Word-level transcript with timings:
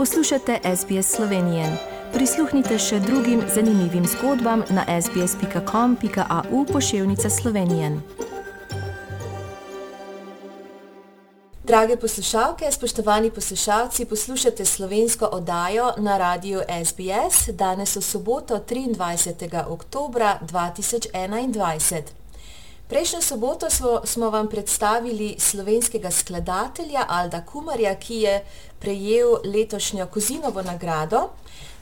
Poslušate 0.00 0.58
SBS 0.76 1.16
Slovenije. 1.16 1.66
Prisluhnite 2.12 2.78
še 2.78 3.00
drugim 3.00 3.42
zanimivim 3.54 4.06
zgodbam 4.06 4.62
na 4.70 4.84
sbsp.com.au 5.02 6.64
pošiljka 6.72 7.30
Slovenije. 7.30 8.00
Drage 11.64 11.96
poslušalke, 11.96 12.72
spoštovani 12.72 13.30
poslušalci, 13.30 14.04
poslušate 14.04 14.64
slovensko 14.64 15.26
oddajo 15.26 15.92
na 15.98 16.18
radiju 16.18 16.62
SBS 16.84 17.52
danes 17.52 17.96
v 17.96 18.02
soboto 18.02 18.64
23. 18.68 19.66
oktober 19.68 20.22
2021. 20.40 22.19
Prejšnjo 22.90 23.20
soboto 23.20 23.70
smo, 23.70 24.00
smo 24.04 24.30
vam 24.30 24.48
predstavili 24.48 25.34
slovenskega 25.38 26.10
skladatelja 26.10 27.04
Alda 27.08 27.44
Kumarja, 27.46 27.94
ki 27.94 28.14
je 28.14 28.40
prejel 28.80 29.28
letošnjo 29.44 30.06
Kozinovo 30.06 30.62
nagrado. 30.62 31.28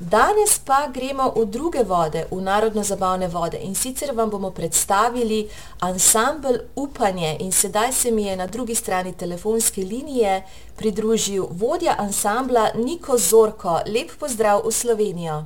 Danes 0.00 0.58
pa 0.58 0.88
gremo 0.94 1.32
v 1.36 1.46
druge 1.46 1.82
vode, 1.84 2.26
v 2.30 2.42
narodno-zabavne 2.42 3.28
vode 3.28 3.56
in 3.56 3.74
sicer 3.74 4.12
vam 4.14 4.30
bomo 4.30 4.50
predstavili 4.50 5.48
ansambl 5.80 6.58
Upanje 6.76 7.36
in 7.40 7.52
sedaj 7.52 7.92
se 7.92 8.10
mi 8.10 8.26
je 8.26 8.36
na 8.36 8.46
drugi 8.46 8.74
strani 8.74 9.12
telefonske 9.12 9.80
linije 9.80 10.42
pridružil 10.76 11.46
vodja 11.50 11.94
ansambla 11.98 12.68
Niko 12.74 13.18
Zorko. 13.18 13.80
Lep 13.86 14.10
pozdrav 14.20 14.60
v 14.66 14.72
Slovenijo. 14.72 15.44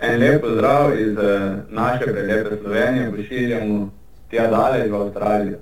En 0.00 0.20
lep 0.20 0.40
pozdrav 0.42 1.00
iz 1.00 1.12
uh, 1.12 1.58
naše 1.70 2.04
prelepe 2.04 2.56
Slovenije, 2.62 3.10
pošiljamo 3.10 4.01
tja 4.32 4.48
daleč 4.48 4.90
v 4.90 5.02
Avstralijo. 5.02 5.60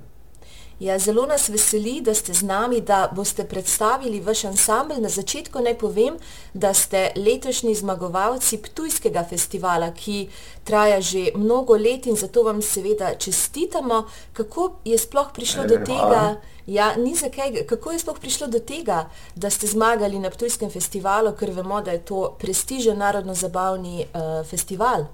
Ja, 0.81 0.95
zelo 0.99 1.27
nas 1.29 1.43
veseli, 1.49 1.99
da 2.01 2.13
ste 2.17 2.33
z 2.33 2.41
nami, 2.41 2.79
da 2.81 3.03
boste 3.13 3.43
predstavili 3.45 4.19
vaš 4.19 4.45
ansambl. 4.49 4.97
Na 4.97 5.09
začetku 5.13 5.61
naj 5.61 5.75
povem, 5.77 6.15
da 6.53 6.73
ste 6.73 7.11
letošnji 7.15 7.75
zmagovalci 7.75 8.57
Ptujskega 8.57 9.21
festivala, 9.29 9.91
ki 9.93 10.29
traja 10.65 10.97
že 11.01 11.27
mnogo 11.35 11.77
let 11.77 12.09
in 12.09 12.17
zato 12.17 12.43
vam 12.43 12.61
seveda 12.61 13.13
čestitamo. 13.13 14.07
Kako 14.33 14.71
je 14.85 14.97
sploh 14.97 15.29
prišlo 15.33 15.67
do 15.69 15.77
tega, 15.85 16.41
ja, 16.65 16.95
zakaj, 16.97 17.65
kako 17.69 17.91
je 17.91 17.99
sploh 17.99 18.19
prišlo 18.19 18.47
do 18.47 18.59
tega, 18.59 19.05
da 19.35 19.49
ste 19.49 19.67
zmagali 19.67 20.19
na 20.19 20.29
Ptujskem 20.29 20.69
festivalu, 20.73 21.37
ker 21.37 21.53
vemo, 21.53 21.81
da 21.81 21.91
je 21.91 22.05
to 22.05 22.35
prestižen 22.39 22.97
narodno-zabavni 22.97 24.05
uh, 24.05 24.47
festival? 24.49 25.05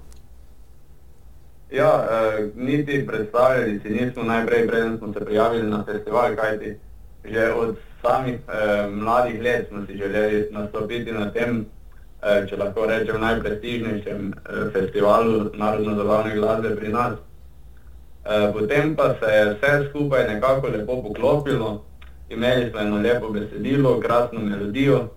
Ja, 1.70 2.06
eh, 2.10 2.48
niti 2.56 3.06
predstavljali 3.06 3.80
si 3.82 3.90
nismo 3.90 4.22
najprej, 4.22 4.68
preden 4.68 4.98
smo 4.98 5.12
se 5.12 5.24
prijavili 5.24 5.70
na 5.70 5.84
festival, 5.84 6.36
kajti 6.36 6.78
že 7.24 7.52
od 7.52 7.76
samih 8.02 8.34
eh, 8.48 8.86
mladih 8.90 9.42
let 9.42 9.68
smo 9.68 9.86
si 9.86 9.96
želeli 9.96 10.48
nastopiti 10.50 11.12
na 11.12 11.30
tem, 11.30 11.66
eh, 12.22 12.46
če 12.48 12.56
lahko 12.56 12.86
rečem, 12.86 13.20
najprestižnejšem 13.20 14.32
eh, 14.32 14.70
festivalu 14.72 15.50
narodno-zabavne 15.54 16.34
glasbe 16.34 16.76
pri 16.76 16.88
nas. 16.88 17.18
Eh, 18.24 18.52
potem 18.52 18.96
pa 18.96 19.14
se 19.20 19.32
je 19.32 19.44
vse 19.54 19.88
skupaj 19.90 20.28
nekako 20.28 20.68
lepo 20.68 21.02
poklopilo, 21.02 21.84
imeli 22.28 22.70
smo 22.70 22.80
eno 22.80 22.96
lepo 22.96 23.28
besedilo, 23.30 24.00
krasno 24.00 24.40
melodijo, 24.40 25.08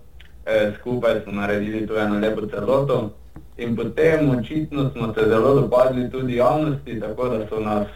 eh, 0.46 0.72
skupaj 0.80 1.20
smo 1.22 1.32
naredili 1.32 1.86
tu 1.86 1.96
eno 1.96 2.18
lepo 2.18 2.46
celoto. 2.46 3.10
In 3.56 3.76
potem 3.76 4.30
očitno 4.30 4.90
smo 4.90 5.14
se 5.14 5.28
zelo 5.28 5.54
dopadli 5.54 6.10
tudi 6.10 6.36
javnosti, 6.36 7.00
tako 7.00 7.28
da 7.28 7.46
so 7.48 7.60
nas 7.60 7.86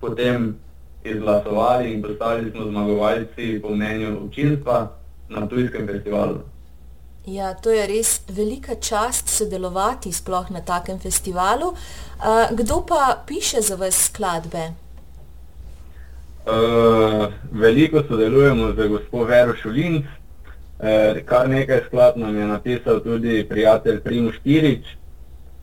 potem 0.00 0.56
izglasovali 1.04 1.92
in 1.92 2.02
postali 2.02 2.50
smo 2.50 2.64
zmagovalci 2.64 3.60
po 3.62 3.70
mnenju 3.70 4.18
občinstva 4.24 4.92
na 5.28 5.46
tujskem 5.46 5.86
festivalu. 5.86 6.38
Ja, 7.26 7.54
to 7.54 7.70
je 7.70 7.86
res 7.86 8.20
velika 8.28 8.74
čast 8.74 9.28
sodelovati 9.28 10.12
sploh 10.12 10.50
na 10.50 10.60
takem 10.60 10.98
festivalu. 10.98 11.72
Kdo 12.50 12.84
pa 12.88 13.22
piše 13.26 13.60
za 13.60 13.76
vas 13.76 13.94
skladbe? 13.94 14.72
Uh, 16.46 17.30
veliko 17.52 18.02
sodelujemo 18.08 18.72
z 18.72 18.88
gospod 18.88 19.28
Vero 19.28 19.54
Šulinc, 19.54 20.04
Eh, 20.04 20.21
kar 21.24 21.48
nekaj 21.48 21.80
skladb 21.86 22.16
nam 22.16 22.36
je 22.36 22.46
napisal 22.46 23.00
tudi 23.00 23.46
prijatelj 23.48 24.00
Primo 24.00 24.32
Štirič. 24.32 24.84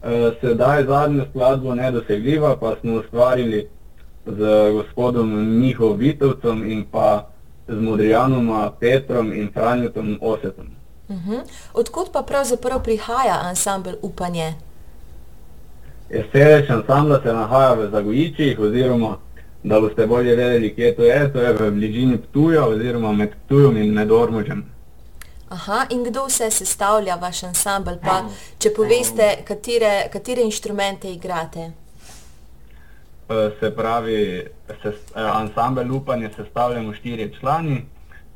Eh, 0.04 0.32
sedaj 0.42 0.84
zadnjo 0.84 1.26
skladbo 1.30 1.76
nedosegljiva 1.76 2.58
pa 2.58 2.76
smo 2.82 2.94
ustvarili 2.94 3.68
z 4.26 4.72
gospodom 4.72 5.60
Miho 5.60 5.94
Vitovcem 5.94 6.72
in 6.72 6.86
pa 6.92 7.28
z 7.68 7.82
Modrijanoma 7.82 8.72
Petrom 8.80 9.34
in 9.34 9.50
Franjotom 9.54 10.18
Osetom. 10.22 10.68
Uh 11.08 11.16
mhm. 11.16 11.32
-huh. 11.32 11.42
Odkud 11.74 12.08
pa 12.14 12.22
pravzaprav 12.22 12.84
prihaja 12.84 13.40
ansambl 13.44 13.90
Upanje? 14.02 14.54
Sedež 16.32 16.70
ansambla 16.70 17.22
se 17.24 17.34
nahaja 17.34 17.74
v 17.74 17.90
Zagojičih 17.92 18.60
oziroma 18.60 19.18
da 19.64 19.80
boste 19.80 20.08
bolje 20.08 20.36
vedeli, 20.36 20.76
kje 20.76 20.96
to 20.96 21.04
je, 21.04 21.34
to 21.34 21.42
je 21.42 21.54
v 21.54 21.72
bližini 21.72 22.18
Ptuja 22.18 22.66
oziroma 22.66 23.12
med 23.12 23.30
Ptujom 23.46 23.78
in 23.78 23.94
med 23.94 24.12
Ormožem. 24.12 24.64
Aha, 25.50 25.86
in 25.90 26.04
kdo 26.04 26.26
vse 26.28 26.52
sestavlja 26.52 27.16
vaš 27.16 27.44
ansambl? 27.44 27.98
Pa, 28.02 28.22
če 28.62 28.70
poveste, 28.76 29.30
katere, 29.48 29.94
katere 30.14 30.44
inštrumente 30.46 31.10
igrate? 31.10 31.72
Eh, 33.30 33.52
se 33.60 33.72
pravi, 33.76 34.46
eh, 34.70 34.94
ansambl 35.16 35.92
upanje 35.92 36.30
sestavljamo 36.36 36.94
štiri 36.94 37.34
člani. 37.40 37.86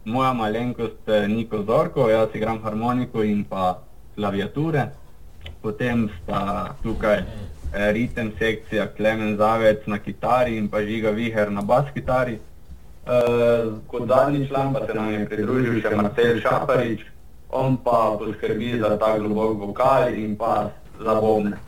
Moja 0.05 0.33
malenkost 0.33 1.07
je 1.07 1.27
Niko 1.27 1.63
Zorko, 1.63 2.09
jaz 2.09 2.29
igram 2.33 2.63
harmoniko 2.63 3.23
in 3.23 3.43
pa 3.43 3.79
klaviature. 4.15 4.89
Potem 5.61 6.09
sta 6.23 6.75
tukaj 6.83 7.17
eh, 7.17 7.91
ritem 7.91 8.31
sekcija 8.39 8.87
Klemen 8.97 9.37
Zavec 9.37 9.85
na 9.85 9.99
kitari 9.99 10.57
in 10.57 10.67
pa 10.69 10.81
Žiga 10.81 11.09
Viher 11.09 11.51
na 11.51 11.61
bas 11.61 11.85
kitari. 11.93 12.39
Uh, 13.03 13.73
kot 13.87 14.07
zadnji 14.07 14.47
član 14.47 14.73
pa 14.73 14.85
se 14.87 14.93
nam 14.93 15.09
je 15.11 15.25
pridružil 15.27 15.81
še 15.83 15.89
Marcel 15.95 16.37
Šaparič, 16.39 17.01
on 17.51 17.75
pa 17.83 18.15
poskrbi 18.15 18.77
za 18.79 18.93
ta 18.95 19.17
globok 19.19 19.59
vokal 19.59 20.15
in 20.15 20.37
pa 20.39 20.69
za 21.03 21.15
bobne. 21.19 21.59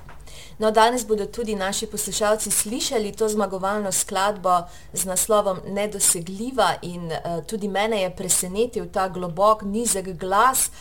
No, 0.57 0.71
danes 0.71 1.03
bodo 1.03 1.25
tudi 1.25 1.55
naši 1.55 1.91
poslušalci 1.91 2.51
slišali 2.51 3.11
to 3.11 3.27
zmagovalno 3.27 3.91
skladbo 3.91 4.61
z 4.93 5.05
naslovom 5.05 5.59
Nedosegljiva 5.67 6.69
in 6.81 7.11
uh, 7.11 7.43
tudi 7.43 7.67
mene 7.67 8.01
je 8.01 8.15
presenetil 8.15 8.87
ta 8.87 9.09
globok, 9.09 9.67
nizek 9.67 10.15
glas. 10.15 10.71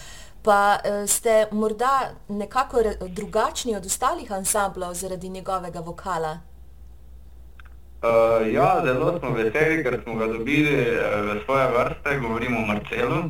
Pa 0.42 0.78
uh, 0.78 1.02
ste 1.10 1.48
morda 1.50 2.14
nekako 2.28 2.82
drugačni 3.08 3.74
od 3.76 3.86
ostalih 3.86 4.32
ansamblov 4.32 4.94
zaradi 4.94 5.28
njegovega 5.28 5.80
vokala? 5.80 6.53
Uh, 8.04 8.52
ja, 8.52 8.82
zelo 8.84 9.18
smo 9.18 9.30
veseli, 9.32 9.80
ker 9.80 10.00
smo 10.02 10.14
ga 10.20 10.26
dobili 10.26 10.76
uh, 10.76 11.24
v 11.24 11.40
svoje 11.44 11.66
vrste, 11.72 12.18
govorimo 12.20 12.58
o 12.60 12.66
Marcelu. 12.66 13.20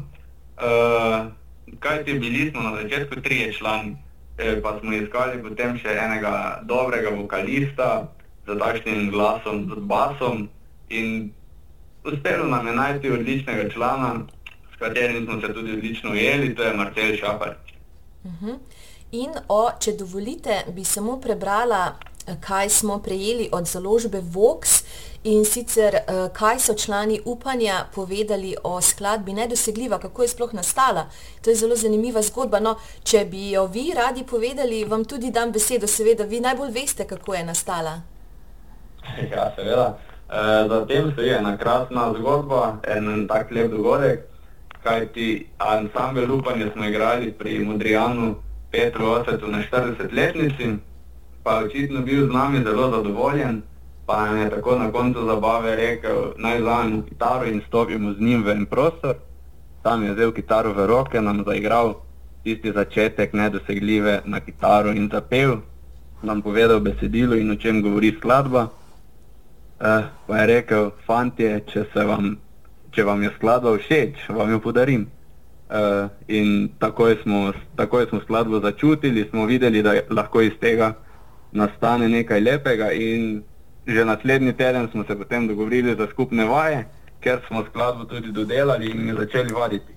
Uh, 0.58 1.30
kaj 1.78 2.04
ti 2.04 2.18
bili 2.18 2.50
smo 2.50 2.62
na 2.62 2.82
začetku 2.82 3.20
trije 3.20 3.52
člani, 3.52 3.96
eh, 4.38 4.62
pa 4.62 4.78
smo 4.80 4.92
iskali 4.92 5.42
potem 5.42 5.78
še 5.78 5.94
enega 5.94 6.60
dobrega 6.62 7.14
vokalista 7.14 8.08
z 8.46 8.58
takšnim 8.58 9.10
glasom, 9.10 9.70
z 9.70 9.78
basom 9.78 10.48
in 10.88 11.30
uspelo 12.04 12.46
nam 12.50 12.66
je 12.66 12.74
najti 12.74 13.10
odličnega 13.10 13.68
člana, 13.70 14.26
s 14.74 14.78
katerim 14.78 15.24
smo 15.24 15.41
se 15.41 15.54
tudi 15.54 15.72
odlično 15.72 16.10
ujeli, 16.10 16.54
to 16.54 16.62
je 16.62 16.76
Marcel 16.76 17.16
Šapar. 17.16 17.54
Uh 18.24 18.30
mhm. 18.32 18.50
-huh. 18.50 18.58
In 19.12 19.30
o, 19.48 19.70
če 19.80 19.92
dovolite, 19.92 20.64
bi 20.74 20.84
samo 20.84 21.20
prebrala 21.20 21.94
kaj 22.40 22.68
smo 22.68 22.98
prejeli 22.98 23.48
od 23.52 23.66
založbe 23.66 24.20
Vox 24.20 24.84
in 25.24 25.44
sicer 25.44 25.94
eh, 25.94 26.28
kaj 26.32 26.58
so 26.58 26.74
člani 26.74 27.21
upanja 27.24 27.86
povedali 27.94 28.56
o 28.62 28.80
skladbi 28.80 29.32
Nedosegljiva, 29.32 29.98
kako 29.98 30.22
je 30.22 30.28
sploh 30.28 30.53
nastala. 30.53 31.06
To 31.42 31.50
je 31.50 31.56
zelo 31.56 31.76
zanimiva 31.76 32.22
zgodba. 32.22 32.60
No, 32.60 32.76
če 33.04 33.24
bi 33.24 33.50
jo 33.50 33.66
vi 33.66 33.92
radi 33.97 34.24
povedali, 34.30 34.84
vam 34.84 35.04
tudi 35.04 35.30
dam 35.30 35.53
besedo, 35.53 35.86
seveda, 35.86 36.24
vi 36.24 36.41
najbolj 36.41 36.71
veste, 36.71 37.06
kako 37.06 37.34
je 37.34 37.44
nastala. 37.44 38.00
Ja, 39.30 39.53
seveda. 39.56 39.98
E, 40.30 40.68
za 40.68 40.86
tem 40.88 41.12
stoji 41.12 41.30
ena 41.30 41.56
krasna 41.59 42.12
zgodba, 42.18 42.78
en 42.88 43.27
tak 43.28 43.50
lep 43.50 43.70
dogodek, 43.70 44.20
kajti 44.82 45.47
ansambel 45.59 46.32
upanja 46.32 46.72
smo 46.72 46.84
igrali 46.84 47.32
pri 47.32 47.66
Petru 48.70 49.06
Osetu 49.06 49.47
na 49.47 49.62
40-letnici 49.72 50.77
pa 51.44 51.60
očitno 51.64 52.00
bil 52.00 52.26
z 52.26 52.32
nami 52.32 52.64
zelo 52.64 52.91
zadovoljen, 52.91 53.62
pa 54.06 54.26
nam 54.26 54.38
je 54.38 54.50
tako 54.50 54.78
na 54.78 54.92
koncu 54.92 55.26
zabave 55.26 55.76
rekel, 55.76 56.32
naj 56.36 56.60
vzamemo 56.60 57.02
kitaro 57.02 57.44
in 57.46 57.60
stopimo 57.68 58.12
z 58.12 58.20
njim 58.20 58.44
v 58.44 58.50
en 58.50 58.66
prostor. 58.66 59.14
Sam 59.82 60.02
je 60.02 60.12
vzel 60.12 60.32
kitaro 60.32 60.72
v 60.72 60.86
roke, 60.86 61.20
nam 61.20 61.44
zaigral 61.46 61.94
tisti 62.44 62.72
začetek 62.72 63.32
nedosegljive 63.32 64.22
na 64.24 64.41
kitaro 64.41 64.92
in 64.92 65.08
zapel, 65.12 65.56
nam 66.22 66.42
povedal 66.42 66.80
besedilo 66.80 67.36
in 67.36 67.50
o 67.50 67.56
čem 67.56 67.82
govori 67.82 68.16
skladba. 68.16 68.68
Eh, 69.80 70.02
pa 70.26 70.38
je 70.38 70.46
rekel, 70.46 70.91
fantje, 71.06 71.60
če, 71.68 71.84
vam, 71.94 72.36
če 72.91 73.04
vam 73.04 73.22
je 73.22 73.30
skladba 73.36 73.76
všeč, 73.76 74.28
vam 74.28 74.50
jo 74.50 74.60
podarim. 74.60 75.06
uh, 75.68 76.08
in 76.28 76.68
takoj 76.78 77.16
smo, 77.22 77.52
takoj 77.76 78.06
smo 78.06 78.20
skladbo 78.20 78.60
začutili, 78.60 79.26
smo 79.30 79.46
videli, 79.46 79.82
da 79.82 79.94
lahko 80.10 80.41
iz 80.41 80.52
tega 80.60 80.92
nastane 81.54 82.09
nekaj 82.09 82.41
lepega 82.41 82.92
in 82.92 83.42
že 83.86 84.04
naslednji 84.04 84.53
teden 84.56 84.89
smo 84.91 85.04
se 85.04 85.18
potem 85.18 85.48
dogovorili 85.48 85.97
za 85.97 86.06
skupne 86.10 86.45
vaje, 86.45 86.86
ker 87.21 87.41
smo 87.48 87.65
skladbo 87.68 88.04
tudi 88.04 88.33
dodelali 88.33 88.91
in 88.91 89.16
začeli 89.18 89.53
vaditi. 89.53 89.92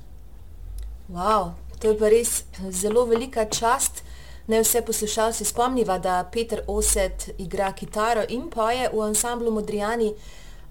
Wow, 1.09 1.51
to 1.79 1.87
je 1.87 1.97
pa 1.99 2.09
res 2.09 2.43
zelo 2.69 3.05
velika 3.05 3.45
čast. 3.45 4.03
Ne 4.47 4.61
vse 4.61 4.81
poslušalci 4.81 5.45
spomniva, 5.45 5.97
da 5.99 6.29
Peter 6.31 6.61
Oset 6.67 7.29
igra 7.37 7.71
kitaro 7.71 8.23
in 8.29 8.49
poje 8.49 8.89
v 8.93 9.01
ansamblu 9.01 9.51
Modrijani, 9.51 10.13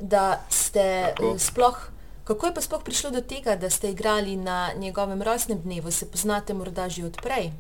da 0.01 0.45
ste 0.49 1.13
Tako. 1.13 1.35
Eh, 1.35 1.39
sploh, 1.39 1.79
kako 2.25 2.47
je 2.47 2.55
pa 2.55 2.61
sploh 2.61 2.83
prišlo 2.85 3.11
do 3.11 3.21
tega, 3.21 3.57
da 3.57 3.71
ste 3.71 3.91
igrali 3.91 4.37
na 4.37 4.71
njegovem 4.77 5.23
rojstnem 5.23 5.61
dnevu, 5.61 5.91
se 5.91 6.11
poznate 6.11 6.55
morda 6.55 6.89
že 6.89 7.05
odprej? 7.05 7.53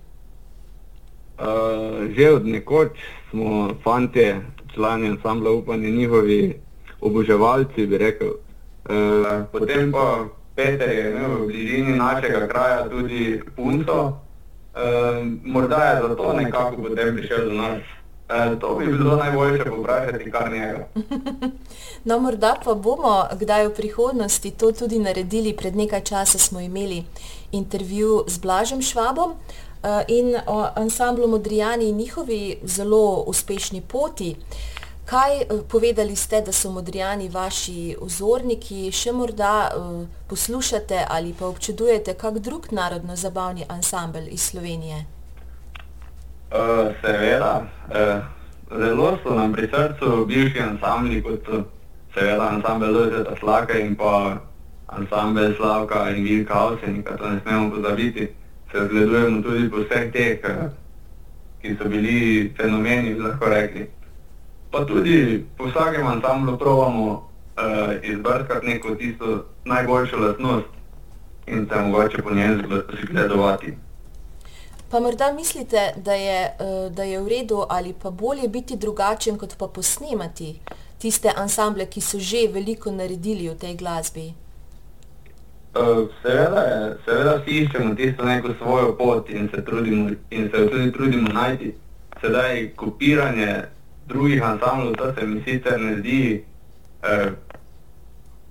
Uh, 1.36 2.08
že 2.16 2.32
od 2.32 2.46
nekoč 2.46 2.96
smo 3.30 3.68
fante, 3.84 4.40
člani 4.74 5.08
ansambla 5.08 5.50
Upanje, 5.50 5.90
njihovi 5.90 6.56
oboževalci, 7.00 7.86
bi 7.86 7.98
rekel. 7.98 8.28
Uh, 8.88 9.44
potem 9.52 9.92
pa 9.92 10.24
Peter 10.54 10.88
je 10.88 11.10
imel 11.10 11.42
v 11.42 11.46
bližini 11.46 11.98
našega 11.98 12.48
kraja 12.48 12.88
tudi 12.88 13.40
punco, 13.56 14.26
Uh, 14.76 15.26
morda 15.44 15.76
je 15.76 16.02
zato 16.08 16.32
nekako 16.32 16.82
potem 16.82 17.16
prišel 17.16 17.44
do 17.48 17.52
nas. 17.52 17.80
Uh, 18.28 18.60
to 18.60 18.74
bi 18.74 18.86
bilo 18.86 19.16
najboljše 19.16 19.64
poprašati 19.64 20.30
kar 20.30 20.52
njega. 20.52 20.86
no, 22.04 22.18
morda 22.18 22.56
pa 22.64 22.74
bomo 22.74 23.24
kdaj 23.32 23.66
v 23.66 23.74
prihodnosti 23.74 24.50
to 24.50 24.72
tudi 24.72 24.98
naredili. 24.98 25.56
Pred 25.56 25.76
nekaj 25.76 26.00
časa 26.00 26.38
smo 26.38 26.60
imeli 26.60 27.04
intervju 27.52 28.24
z 28.26 28.38
Blažem 28.38 28.82
Švabom 28.82 29.30
uh, 29.30 29.36
in 30.08 30.36
o 30.46 30.68
ansamblu 30.74 31.26
Modrijani 31.28 31.88
in 31.88 31.96
njihovi 31.96 32.58
zelo 32.64 33.24
uspešni 33.26 33.80
poti. 33.80 34.36
Kaj 35.06 35.40
eh, 35.40 35.46
povedali 35.70 36.16
ste, 36.16 36.40
da 36.40 36.52
so 36.52 36.70
modrijani 36.70 37.28
vaši 37.28 37.96
vzorniki, 38.00 38.90
še 38.92 39.12
morda 39.12 39.70
poslušate 40.28 41.04
ali 41.08 41.34
pa 41.38 41.46
občudujete 41.46 42.14
kak 42.14 42.38
drug 42.38 42.66
narodno-zabavni 42.70 43.64
ansambl 43.68 44.26
iz 44.30 44.42
Slovenije? 44.50 45.04
Uh, 46.50 46.90
seveda, 47.02 47.66
uh, 47.90 48.24
zelo 48.78 49.12
so 49.22 49.34
nam 49.34 49.52
pri 49.52 49.68
srcu 49.70 50.26
bivši 50.26 50.60
ansambli, 50.60 51.22
kot 51.22 51.46
so 51.46 51.62
seveda 52.14 52.50
ansambl 52.56 52.90
Lojzeta 52.90 53.36
Slaka 53.38 53.78
in 53.78 53.94
pa 53.96 54.38
ansambl 54.86 55.54
Slavka 55.56 56.10
in 56.10 56.24
Vilka 56.24 56.54
Avsenika, 56.54 57.16
to 57.16 57.30
ne 57.30 57.40
smemo 57.46 57.70
pozabiti. 57.70 58.28
Se 58.72 58.86
zgledujemo 58.86 59.42
tudi 59.42 59.70
po 59.70 59.84
vseh 59.84 60.12
teh, 60.12 60.40
ki 61.62 61.76
so 61.78 61.88
bili 61.88 62.52
fenomeni, 62.56 63.14
lahko 63.14 63.48
rekli 63.48 63.86
pa 64.76 64.84
tudi 64.84 65.44
po 65.56 65.64
vsakem 65.64 66.06
ansamblu 66.06 66.58
provamo 66.58 67.12
uh, 67.12 67.94
izbrskati 68.02 68.66
neko 68.66 68.94
tisto 68.94 69.44
najboljšo 69.64 70.16
lastnost 70.16 70.66
in 71.46 71.68
se 71.68 71.80
mogoče 71.80 72.22
po 72.22 72.30
njej 72.30 72.48
zgledovati. 73.02 73.74
Pa 74.90 75.00
morda 75.00 75.32
mislite, 75.32 75.92
da 75.96 76.12
je, 76.12 76.56
uh, 76.60 76.92
da 76.92 77.02
je 77.02 77.20
v 77.20 77.28
redu 77.28 77.64
ali 77.68 77.94
pa 78.02 78.10
bolje 78.10 78.48
biti 78.48 78.76
drugačen, 78.76 79.38
kot 79.38 79.56
pa 79.58 79.66
posnemati 79.68 80.60
tiste 80.98 81.32
ansamble, 81.36 81.86
ki 81.86 82.00
so 82.00 82.18
že 82.18 82.48
veliko 82.52 82.90
naredili 82.90 83.48
v 83.48 83.54
tej 83.54 83.76
glasbi? 83.76 84.32
Uh, 85.76 86.08
seveda, 86.22 86.60
je, 86.60 86.96
seveda 87.04 87.32
si 87.44 87.56
iščemo 87.62 87.94
tisto 87.94 88.24
neko 88.24 88.54
svojo 88.58 88.94
pot 88.96 89.30
in 89.30 89.48
se, 89.54 89.64
trudimo, 89.64 90.08
in 90.30 90.48
se 90.50 90.68
tudi 90.70 90.92
trudimo 90.92 91.28
najti. 91.32 91.74
Sedaj 92.20 92.70
kopiranje 92.76 93.62
drugih 94.08 94.42
ansamblov, 94.42 94.94
to 94.96 95.12
se 95.14 95.26
mi 95.26 95.42
sicer 95.44 95.80
ne 95.80 95.98
zdi, 95.98 96.44
eh, 97.02 97.30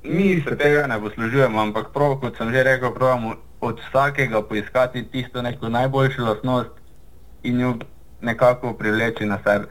mi 0.03 0.41
se 0.41 0.57
tega 0.57 0.87
ne 0.87 0.99
poslužujemo, 1.01 1.61
ampak 1.61 1.87
prav, 1.93 2.19
kot 2.21 2.37
sem 2.37 2.51
že 2.53 2.63
rekel, 2.63 2.93
pravimo 2.93 3.35
od 3.61 3.79
vsakega 3.87 4.41
poiskati 4.41 5.07
tisto 5.11 5.41
neko 5.41 5.69
najboljšo 5.69 6.23
lastnost 6.23 6.69
in 7.43 7.59
jo 7.59 7.73
nekako 8.21 8.73
privleči 8.73 9.25
na 9.25 9.39
sebe. 9.43 9.67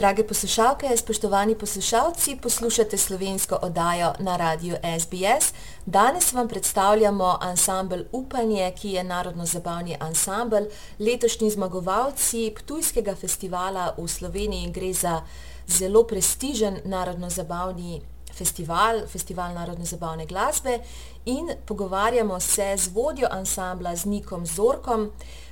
Drage 0.00 0.24
poslušalke, 0.24 0.96
spoštovani 0.96 1.54
poslušalci, 1.54 2.36
poslušate 2.42 2.96
slovensko 2.96 3.58
oddajo 3.62 4.12
na 4.18 4.36
radiju 4.36 4.76
SBS. 5.00 5.52
Danes 5.86 6.32
vam 6.32 6.48
predstavljamo 6.48 7.38
ansambl 7.40 7.96
Upanje, 8.12 8.72
ki 8.80 8.90
je 8.90 9.04
narodno-zabavni 9.04 9.96
ansambl. 10.00 10.64
Letošnji 10.98 11.50
zmagovalci 11.50 12.54
Ptujskega 12.56 13.14
festivala 13.14 13.94
v 13.98 14.08
Sloveniji 14.08 14.70
gre 14.70 14.92
za 14.92 15.20
zelo 15.66 16.02
prestižen 16.06 16.80
narodno-zabavni 16.84 18.00
festival, 18.40 19.04
festival 19.12 19.54
narodno-zabavne 19.54 20.26
glasbe 20.26 20.78
in 21.24 21.52
pogovarjamo 21.66 22.40
se 22.40 22.72
z 22.76 22.88
vodjo 22.94 23.28
ansambla, 23.30 23.96
z 23.96 24.04
Nikom 24.04 24.46
Zorkom. 24.46 25.10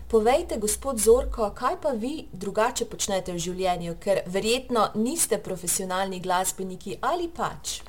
Povejte, 0.09 0.57
gospod 0.57 0.99
Zorko, 0.99 1.51
kaj 1.55 1.77
pa 1.83 1.91
vi 1.93 2.29
drugače 2.33 2.87
počnete 2.89 3.35
v 3.37 3.43
življenju, 3.45 3.99
ker 4.01 4.23
verjetno 4.27 4.87
niste 4.97 5.37
profesionalni 5.39 6.23
glasbeniki 6.25 6.97
ali 7.03 7.29
pač? 7.29 7.83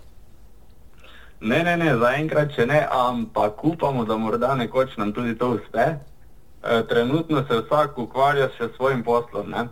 Ne, 1.40 1.64
ne, 1.64 1.78
ne, 1.80 1.94
zaenkrat 1.96 2.52
še 2.52 2.66
ne, 2.68 2.82
ampak 2.92 3.64
upamo, 3.64 4.04
da 4.04 4.18
morda 4.20 4.52
nekoč 4.60 4.98
nam 5.00 5.14
tudi 5.16 5.38
to 5.40 5.54
uspe. 5.56 5.86
E, 5.96 6.82
trenutno 6.90 7.46
se 7.48 7.62
vsak 7.62 7.96
ukvarja 8.04 8.50
še 8.58 8.68
s 8.68 8.76
svojim 8.76 9.06
poslom. 9.08 9.48
Ne? 9.56 9.70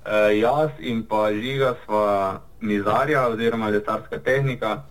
E, 0.00 0.38
jaz 0.40 0.72
in 0.80 1.04
pa 1.04 1.26
Žiga 1.36 1.74
sva 1.84 2.06
mizarja 2.60 3.28
oziroma 3.28 3.68
letarska 3.68 4.18
tehnika, 4.18 4.82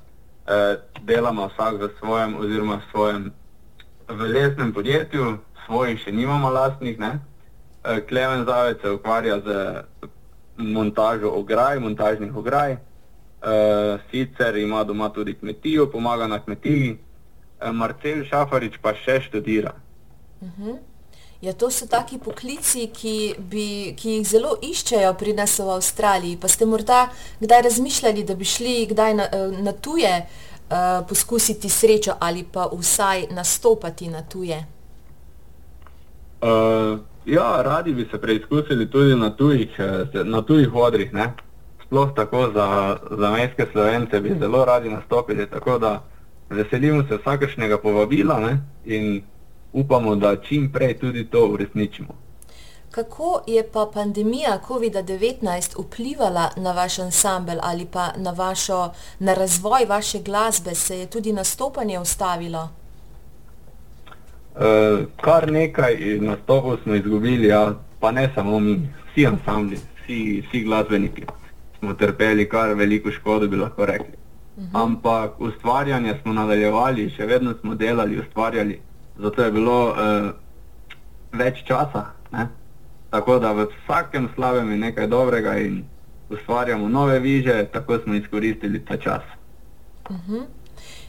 e, 0.48 0.78
delamo 1.02 1.48
vsak 1.48 1.74
v 1.80 1.90
svojem 2.00 2.36
oziroma 2.36 2.76
v 2.76 2.92
svojem 2.92 3.32
v 4.10 4.22
lesnem 4.22 4.74
podjetju, 4.74 5.38
svojih 5.66 6.00
še 6.02 6.12
nimamo 6.12 6.50
lastnih. 6.50 6.98
Ne? 7.00 7.20
Eh, 7.84 8.02
Klemen 8.10 8.46
Zavec 8.46 8.82
se 8.82 8.92
ukvarja 8.92 9.40
z 9.40 9.48
montažo 10.58 11.30
ograj, 11.30 11.80
montažnih 11.80 12.36
ograj. 12.36 12.78
Uh, 13.40 13.96
sicer 14.12 14.58
ima 14.60 14.84
doma 14.84 15.08
tudi 15.16 15.32
kmetijo, 15.34 15.86
pomaga 15.88 16.28
na 16.28 16.42
kmetiji. 16.44 16.98
Uh, 17.62 17.72
Marcel 17.72 18.26
Šafarič 18.28 18.76
pa 18.84 18.92
še 18.92 19.22
študira. 19.22 19.72
Uh 20.42 20.48
mhm. 20.48 20.64
-huh. 20.68 20.78
Ja, 21.42 21.54
to 21.54 21.70
so 21.72 21.88
taki 21.88 22.18
poklici, 22.20 22.90
ki, 22.92 23.36
bi, 23.40 23.94
ki 23.96 24.18
jih 24.18 24.26
zelo 24.28 24.58
iščejo 24.60 25.14
pri 25.16 25.32
nas 25.38 25.54
v 25.60 25.70
Avstraliji. 25.72 26.36
Pa 26.36 26.52
ste 26.52 26.68
morda 26.68 27.06
kdaj 27.40 27.62
razmišljali, 27.70 28.26
da 28.28 28.36
bi 28.36 28.46
šli 28.46 28.74
kdaj 28.90 29.14
na, 29.16 29.28
na 29.64 29.72
tuje 29.72 30.12
uh, 30.20 31.00
poskusiti 31.08 31.72
srečo 31.72 32.18
ali 32.20 32.44
pa 32.44 32.68
vsaj 32.74 33.30
nastopati 33.32 34.10
na 34.12 34.22
tuje? 34.22 34.60
Uh, 36.42 37.00
ja, 37.26 37.62
radi 37.64 37.94
bi 37.94 38.08
se 38.12 38.20
preizkusili 38.22 38.92
tudi 38.92 39.16
na 39.16 39.30
tujih, 39.30 39.80
eh, 39.80 40.24
na 40.24 40.42
tujih 40.42 40.76
odrih. 40.76 41.14
Ne? 41.14 41.34
Sploh 41.86 42.12
tako 42.16 42.52
za, 42.54 42.98
za 43.12 43.32
mestske 43.32 43.68
slovence 43.72 44.20
bi 44.20 44.36
zelo 44.40 44.66
radi 44.66 44.90
nastopili, 44.90 45.48
tako 45.50 45.80
da 45.80 46.04
veselimo 46.50 47.04
se 47.08 47.18
vsakršnega 47.18 47.78
povabila 47.78 48.40
ne? 48.40 48.58
in 48.86 49.22
upamo, 49.74 50.16
da 50.16 50.36
čim 50.36 50.72
prej 50.72 50.98
tudi 51.00 51.26
to 51.26 51.48
uresničimo. 51.48 52.16
Kako 52.92 53.44
je 53.48 53.64
pa 53.74 53.92
pandemija 53.94 54.60
COVID-19 54.68 55.84
vplivala 55.84 56.50
na 56.58 56.72
vaš 56.72 57.00
ansambl 57.00 57.60
ali 57.62 57.86
pa 57.86 58.12
na, 58.18 58.32
vašo, 58.32 58.92
na 59.20 59.34
razvoj 59.34 59.86
vaše 59.86 60.20
glasbe? 60.20 60.76
Se 60.76 61.00
je 61.00 61.06
tudi 61.06 61.34
nastopanje 61.34 62.00
ustavilo? 62.00 62.70
Uh, 64.56 65.06
kar 65.22 65.52
nekaj 65.52 65.96
nastopov 66.22 66.78
smo 66.84 66.96
izgubili, 66.96 67.48
ja, 67.48 67.76
pa 68.00 68.12
ne 68.12 68.32
samo 68.36 68.60
mi, 68.60 68.90
vsi 69.12 69.28
ansambli, 69.28 69.80
vsi, 70.04 70.44
vsi 70.48 70.64
glasbeniki 70.64 71.26
smo 71.80 71.94
trpeli 71.94 72.50
kar 72.50 72.74
veliko 72.74 73.12
škodo, 73.12 73.48
bi 73.48 73.58
lahko 73.58 73.86
rekli. 73.86 74.14
Uh 74.58 74.64
mhm. 74.64 74.76
-huh. 74.76 74.84
Ampak 74.84 75.42
ustvarjanje 75.42 76.16
smo 76.22 76.34
nadaljevali, 76.34 77.10
še 77.10 77.26
vedno 77.26 77.54
smo 77.62 77.76
delali, 77.76 78.20
ustvarjali, 78.20 78.80
zato 79.22 79.44
je 79.44 79.52
bilo 79.52 79.80
uh, 79.90 80.32
več 81.32 81.64
časa. 81.68 82.06
Ne? 82.32 82.48
Tako 83.10 83.40
da 83.40 83.52
v 83.52 83.68
vsakem 83.74 84.30
slabem 84.36 84.72
je 84.72 84.78
nekaj 84.78 85.08
dobrega 85.08 85.58
in 85.60 85.84
ustvarjamo 86.30 86.90
nove 86.90 87.20
viže, 87.20 87.66
tako 87.74 88.00
smo 88.04 88.16
izkoristili 88.16 88.86
ta 88.86 88.98
čas. 88.98 89.24
Uh 90.10 90.16
mhm. 90.16 90.36
-huh. 90.36 90.46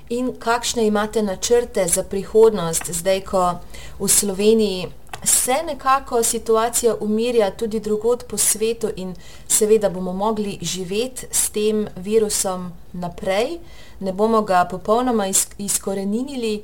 in 0.08 0.32
kakšne 0.38 0.86
imate 0.86 1.22
načrte 1.22 1.86
za 1.86 2.02
prihodnost, 2.02 2.90
zdaj 2.90 3.20
ko 3.20 3.60
v 3.98 4.08
Sloveniji 4.08 4.86
se 5.24 5.54
nekako 5.66 6.22
situacija 6.22 6.94
umirja 7.00 7.50
tudi 7.50 7.80
drugod 7.80 8.24
po 8.28 8.36
svetu 8.36 8.88
in 8.96 9.14
seveda 9.48 9.90
bomo 9.90 10.12
mogli 10.12 10.58
živeti 10.62 11.26
s 11.30 11.50
tem 11.50 11.88
virusom 11.96 12.72
naprej, 12.92 13.58
ne 14.00 14.12
bomo 14.12 14.42
ga 14.42 14.64
popolnoma 14.70 15.26
izkoreninili. 15.58 16.62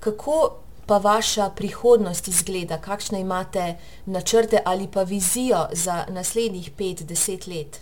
Kako 0.00 0.54
pa 0.88 0.98
vaša 0.98 1.50
prihodnost 1.56 2.28
izgleda, 2.28 2.78
kakšne 2.78 3.20
imate 3.20 3.74
načrte 4.06 4.62
ali 4.64 4.88
pa 4.94 5.02
vizijo 5.02 5.66
za 5.72 6.04
naslednjih 6.08 6.70
pet, 6.78 7.02
deset 7.02 7.46
let? 7.46 7.80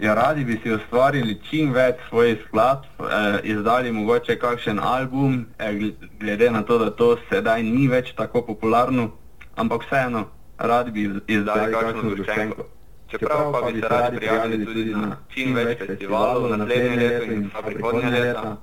Ja, 0.00 0.14
radi 0.14 0.44
bi 0.44 0.60
si 0.62 0.72
ustvarili 0.72 1.38
čim 1.50 1.72
več 1.72 1.96
svojih 2.08 2.38
skladb, 2.46 2.84
eh, 3.00 3.40
izdali 3.42 3.92
mogoče 3.92 4.38
kakšen 4.38 4.78
album, 4.78 5.46
eh, 5.58 5.92
glede 6.20 6.50
na 6.50 6.62
to, 6.62 6.78
da 6.78 6.90
to 6.90 7.16
sedaj 7.28 7.62
ni 7.62 7.88
več 7.88 8.14
tako 8.16 8.42
popularno, 8.42 9.10
ampak 9.56 9.84
vseeno, 9.86 10.24
radi 10.58 10.90
bi 10.90 11.10
izdali 11.26 11.72
kakšno 11.72 12.10
zgoščenko. 12.10 12.64
Čeprav 13.10 13.52
pa 13.52 13.70
bi 13.70 13.80
se 13.80 13.88
radi 13.88 14.16
prijavili 14.16 14.64
tudi 14.64 14.84
na 14.94 15.16
čim 15.34 15.54
več 15.54 15.78
festivalov, 15.78 16.56
naslednje 16.56 16.96
leto 16.96 17.32
in 17.32 17.50
pa 17.50 17.62
prihodnje 17.62 18.10
leta, 18.10 18.56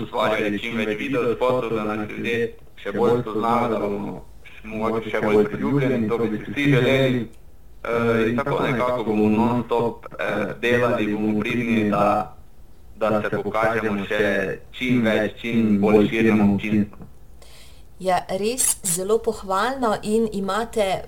ustvarjali 0.00 0.58
čim 0.58 0.76
več 0.76 0.98
videospotov, 0.98 1.72
da 1.76 1.84
nas 1.84 2.10
ljudje 2.10 2.52
še 2.82 2.92
bolj 2.92 3.20
spoznajo, 3.22 3.68
da 3.72 3.78
bomo 3.78 4.14
mogoče 4.64 5.10
še 5.10 5.20
bolj 5.24 5.48
priljubljeni, 5.52 6.08
to 6.08 6.18
bi 6.18 6.38
si 6.38 6.52
vsi 6.52 6.68
želeli. 6.74 7.24
Uh, 7.84 8.30
in 8.30 8.38
tako 8.40 8.62
nekako 8.64 9.04
bomo 9.04 9.28
non-stop 9.28 10.06
uh, 10.08 10.54
delali, 10.60 11.10
bomo 11.12 11.40
pridni, 11.40 11.90
da, 11.90 12.36
da 12.96 13.20
se 13.20 13.42
pokažemo 13.42 14.06
še 14.08 14.22
čim 14.72 15.04
več, 15.04 15.36
čim 15.42 15.76
bolj 15.82 16.08
širjemu 16.08 16.54
občinstvu. 16.54 17.03
Ja, 17.98 18.24
res 18.28 18.76
zelo 18.82 19.18
pohvalno 19.18 19.94
in 20.02 20.28
imate 20.32 21.04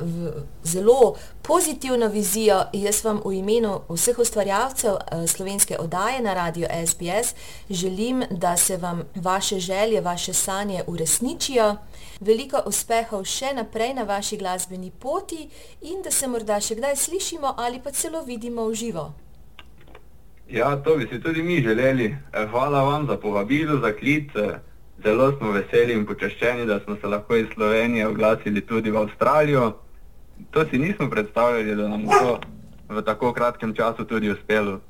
zelo 0.62 1.16
pozitivno 1.42 2.08
vizijo. 2.08 2.60
Jaz 2.72 3.04
vam 3.04 3.20
v 3.24 3.32
imenu 3.40 3.80
vseh 3.88 4.18
ustvarjalcev 4.18 4.94
slovenske 5.26 5.78
oddaje 5.78 6.22
na 6.22 6.34
radio 6.34 6.68
SBS 6.86 7.34
želim, 7.70 8.22
da 8.30 8.56
se 8.56 8.76
vam 8.76 9.02
vaše 9.14 9.58
želje, 9.60 10.00
vaše 10.00 10.32
sanje 10.32 10.82
uresničijo 10.86 11.76
veliko 12.20 12.62
uspehov 12.66 13.24
še 13.28 13.52
naprej 13.56 13.94
na 13.94 14.04
vaši 14.08 14.36
glasbeni 14.36 14.90
poti 14.90 15.48
in 15.82 16.02
da 16.04 16.10
se 16.10 16.28
morda 16.28 16.60
še 16.60 16.78
kdaj 16.78 16.96
slišimo 16.96 17.54
ali 17.56 17.80
pa 17.84 17.90
celo 17.90 18.22
vidimo 18.24 18.68
v 18.68 18.74
živo. 18.74 19.12
Ja, 20.48 20.76
to 20.76 20.96
bi 20.96 21.08
si 21.10 21.20
tudi 21.20 21.42
mi 21.42 21.62
želeli. 21.62 22.16
Eh, 22.32 22.46
hvala 22.46 22.82
vam 22.82 23.06
za 23.06 23.16
povabilo, 23.16 23.80
za 23.80 23.92
klic. 23.92 24.30
Zelo 25.02 25.32
smo 25.38 25.52
veseli 25.52 25.92
in 25.92 26.06
počaščeni, 26.06 26.66
da 26.66 26.80
smo 26.80 26.96
se 27.00 27.06
lahko 27.06 27.36
iz 27.36 27.46
Slovenije 27.54 28.06
oglasili 28.06 28.60
tudi 28.60 28.90
v 28.90 28.96
Avstralijo. 28.96 29.72
To 30.50 30.64
si 30.64 30.78
nismo 30.78 31.10
predstavljali, 31.10 31.76
da 31.76 31.88
nam 31.88 32.04
bo 32.04 32.12
to 32.20 32.40
v 32.88 33.02
tako 33.02 33.32
kratkem 33.32 33.74
času 33.74 34.04
tudi 34.04 34.30
uspelo. 34.30 34.80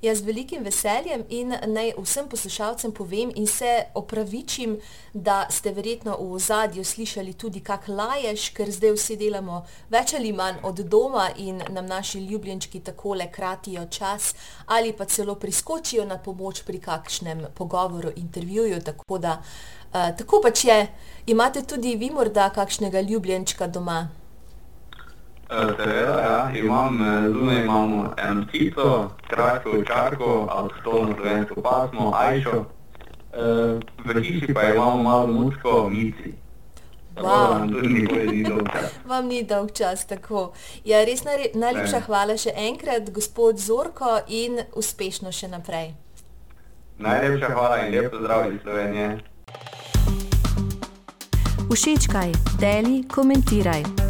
Jaz 0.00 0.18
z 0.18 0.24
velikim 0.24 0.62
veseljem 0.64 1.26
in 1.28 1.50
naj 1.52 1.90
vsem 1.98 2.28
poslušalcem 2.28 2.92
povem 2.92 3.32
in 3.36 3.46
se 3.46 3.84
opravičim, 3.94 4.78
da 5.12 5.46
ste 5.50 5.72
verjetno 5.76 6.14
v 6.16 6.32
ozadju 6.32 6.84
slišali 6.84 7.34
tudi 7.34 7.60
kak 7.60 7.88
lajež, 7.88 8.46
ker 8.56 8.70
zdaj 8.72 8.94
vsi 8.96 9.16
delamo 9.20 9.58
več 9.92 10.14
ali 10.16 10.32
manj 10.32 10.62
od 10.64 10.80
doma 10.88 11.26
in 11.36 11.60
nam 11.68 11.86
naši 11.86 12.22
ljubljenčki 12.24 12.80
takole 12.80 13.26
kratijo 13.32 13.84
čas 13.90 14.34
ali 14.66 14.92
pa 14.92 15.04
celo 15.04 15.34
priskočijo 15.34 16.04
na 16.04 16.16
pomoč 16.18 16.62
pri 16.62 16.80
kakšnem 16.80 17.44
pogovoru, 17.54 18.12
intervjuju, 18.16 18.80
tako 18.80 19.18
da 19.18 19.36
uh, 19.42 20.16
tako 20.16 20.40
pač 20.40 20.64
je. 20.64 20.78
Imate 21.26 21.62
tudi 21.62 21.96
vi 21.96 22.10
morda 22.10 22.48
kakšnega 22.50 23.00
ljubljenčka 23.00 23.66
doma? 23.66 24.19
Seveda, 25.50 26.20
ja, 26.20 26.50
imam, 26.54 26.98
zunaj 27.32 27.64
imamo 27.64 28.14
eno 28.16 28.44
ptico, 28.48 29.10
kratko 29.30 29.70
čarko, 29.86 30.48
avtohtono 30.50 31.14
slovensko 31.16 31.62
pasmo, 31.62 32.12
ajšo. 32.16 32.64
V 34.04 34.22
hiši 34.22 34.54
pa 34.54 34.62
imamo 34.62 35.02
malo 35.02 35.26
muško, 35.26 35.88
mici. 35.90 36.34
Wow. 37.16 37.66
Vam 39.10 39.26
ni 39.26 39.42
dolg 39.42 39.72
čas, 39.72 40.06
tako. 40.06 40.52
Ja, 40.84 41.04
res 41.04 41.24
najlepša 41.54 42.04
hvala 42.06 42.36
še 42.38 42.54
enkrat, 42.56 43.10
gospod 43.10 43.58
Zorko, 43.58 44.20
in 44.28 44.62
uspešno 44.78 45.32
še 45.32 45.50
naprej. 45.50 45.92
Najlepša 47.00 47.50
hvala 47.56 47.82
in 47.86 47.94
lep 47.94 48.10
pozdrav 48.12 48.52
iz 48.52 48.62
Slovenije. 48.62 49.10
Všečkaj, 51.70 52.32
deli, 52.58 53.02
komentiraj. 53.08 54.09